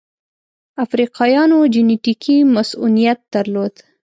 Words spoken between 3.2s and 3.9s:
درلود.